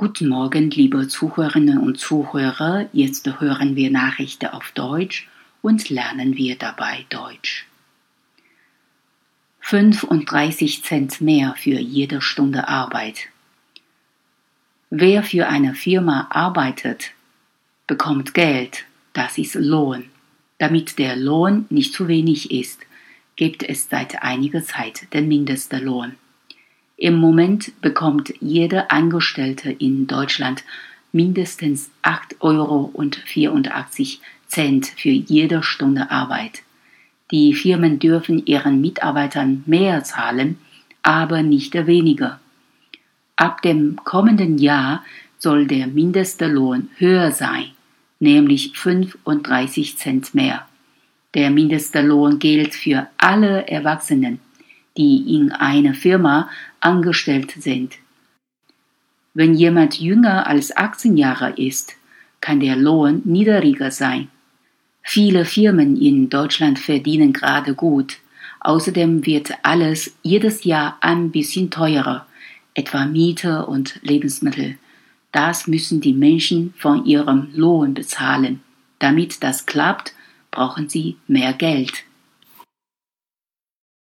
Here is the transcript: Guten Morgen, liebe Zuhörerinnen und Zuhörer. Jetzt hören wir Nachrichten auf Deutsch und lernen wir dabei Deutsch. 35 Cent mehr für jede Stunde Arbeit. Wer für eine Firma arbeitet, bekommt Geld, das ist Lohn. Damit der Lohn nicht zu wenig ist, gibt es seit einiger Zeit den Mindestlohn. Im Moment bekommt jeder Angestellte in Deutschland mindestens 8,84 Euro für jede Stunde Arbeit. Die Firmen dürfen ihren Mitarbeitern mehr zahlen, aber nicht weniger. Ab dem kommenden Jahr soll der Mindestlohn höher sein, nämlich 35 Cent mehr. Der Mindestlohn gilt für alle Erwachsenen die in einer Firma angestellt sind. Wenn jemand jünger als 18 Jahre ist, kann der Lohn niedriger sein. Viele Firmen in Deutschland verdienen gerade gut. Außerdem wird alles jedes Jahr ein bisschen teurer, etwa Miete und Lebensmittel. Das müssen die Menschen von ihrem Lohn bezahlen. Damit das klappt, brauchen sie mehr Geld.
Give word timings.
Guten 0.00 0.28
Morgen, 0.28 0.70
liebe 0.70 1.08
Zuhörerinnen 1.08 1.78
und 1.78 1.98
Zuhörer. 1.98 2.88
Jetzt 2.92 3.28
hören 3.40 3.74
wir 3.74 3.90
Nachrichten 3.90 4.46
auf 4.46 4.70
Deutsch 4.70 5.28
und 5.60 5.90
lernen 5.90 6.36
wir 6.36 6.54
dabei 6.54 7.04
Deutsch. 7.10 7.66
35 9.58 10.84
Cent 10.84 11.20
mehr 11.20 11.56
für 11.58 11.80
jede 11.80 12.22
Stunde 12.22 12.68
Arbeit. 12.68 13.26
Wer 14.88 15.24
für 15.24 15.48
eine 15.48 15.74
Firma 15.74 16.28
arbeitet, 16.30 17.10
bekommt 17.88 18.34
Geld, 18.34 18.84
das 19.14 19.36
ist 19.36 19.56
Lohn. 19.56 20.04
Damit 20.58 21.00
der 21.00 21.16
Lohn 21.16 21.66
nicht 21.70 21.92
zu 21.92 22.06
wenig 22.06 22.52
ist, 22.52 22.82
gibt 23.34 23.64
es 23.64 23.88
seit 23.88 24.22
einiger 24.22 24.62
Zeit 24.62 25.12
den 25.12 25.26
Mindestlohn. 25.26 26.14
Im 27.00 27.14
Moment 27.14 27.80
bekommt 27.80 28.34
jeder 28.40 28.90
Angestellte 28.90 29.70
in 29.70 30.08
Deutschland 30.08 30.64
mindestens 31.12 31.92
8,84 32.02 32.40
Euro 32.40 32.92
für 34.96 35.08
jede 35.08 35.62
Stunde 35.62 36.10
Arbeit. 36.10 36.64
Die 37.30 37.54
Firmen 37.54 38.00
dürfen 38.00 38.44
ihren 38.46 38.80
Mitarbeitern 38.80 39.62
mehr 39.64 40.02
zahlen, 40.02 40.58
aber 41.04 41.44
nicht 41.44 41.74
weniger. 41.86 42.40
Ab 43.36 43.62
dem 43.62 44.00
kommenden 44.02 44.58
Jahr 44.58 45.04
soll 45.38 45.68
der 45.68 45.86
Mindestlohn 45.86 46.88
höher 46.96 47.30
sein, 47.30 47.66
nämlich 48.18 48.76
35 48.76 49.96
Cent 49.98 50.34
mehr. 50.34 50.66
Der 51.34 51.50
Mindestlohn 51.50 52.40
gilt 52.40 52.74
für 52.74 53.06
alle 53.18 53.68
Erwachsenen 53.68 54.40
die 54.98 55.36
in 55.36 55.52
einer 55.52 55.94
Firma 55.94 56.50
angestellt 56.80 57.54
sind. 57.56 57.94
Wenn 59.32 59.54
jemand 59.54 60.00
jünger 60.00 60.46
als 60.46 60.76
18 60.76 61.16
Jahre 61.16 61.50
ist, 61.50 61.94
kann 62.40 62.60
der 62.60 62.76
Lohn 62.76 63.22
niedriger 63.24 63.90
sein. 63.90 64.28
Viele 65.02 65.44
Firmen 65.44 65.96
in 65.96 66.28
Deutschland 66.28 66.78
verdienen 66.78 67.32
gerade 67.32 67.74
gut. 67.74 68.18
Außerdem 68.60 69.24
wird 69.24 69.52
alles 69.62 70.16
jedes 70.22 70.64
Jahr 70.64 70.98
ein 71.00 71.30
bisschen 71.30 71.70
teurer, 71.70 72.26
etwa 72.74 73.06
Miete 73.06 73.66
und 73.66 74.00
Lebensmittel. 74.02 74.76
Das 75.30 75.68
müssen 75.68 76.00
die 76.00 76.14
Menschen 76.14 76.74
von 76.76 77.06
ihrem 77.06 77.48
Lohn 77.54 77.94
bezahlen. 77.94 78.60
Damit 78.98 79.42
das 79.44 79.66
klappt, 79.66 80.12
brauchen 80.50 80.88
sie 80.88 81.16
mehr 81.28 81.52
Geld. 81.52 82.04